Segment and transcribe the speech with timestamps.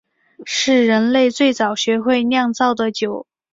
[0.45, 3.27] 是人类最早学会酿造的酒。